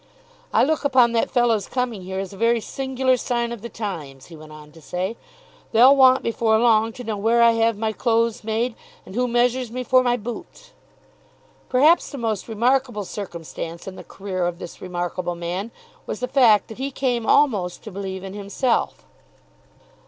"I 0.51 0.63
look 0.63 0.83
upon 0.83 1.11
that 1.11 1.29
fellow's 1.29 1.67
coming 1.67 2.01
here 2.01 2.17
as 2.17 2.33
a 2.33 2.35
very 2.35 2.59
singular 2.59 3.17
sign 3.17 3.51
of 3.51 3.61
the 3.61 3.69
times," 3.69 4.25
he 4.25 4.35
went 4.35 4.51
on 4.51 4.71
to 4.71 4.81
say. 4.81 5.15
"They'll 5.73 5.95
want 5.95 6.23
before 6.23 6.57
long 6.57 6.91
to 6.93 7.03
know 7.03 7.17
where 7.17 7.43
I 7.43 7.51
have 7.51 7.77
my 7.77 7.91
clothes 7.93 8.43
made, 8.43 8.73
and 9.05 9.13
who 9.13 9.27
measures 9.27 9.69
me 9.71 9.83
for 9.83 10.01
my 10.01 10.17
boots!" 10.17 10.71
Perhaps 11.69 12.09
the 12.09 12.17
most 12.17 12.47
remarkable 12.47 13.05
circumstance 13.05 13.87
in 13.87 13.95
the 13.95 14.03
career 14.03 14.47
of 14.47 14.57
this 14.57 14.81
remarkable 14.81 15.35
man 15.35 15.69
was 16.07 16.19
the 16.19 16.27
fact 16.27 16.67
that 16.69 16.79
he 16.79 16.89
came 16.89 17.27
almost 17.27 17.83
to 17.83 17.91
believe 17.91 18.23
in 18.23 18.33
himself. 18.33 19.05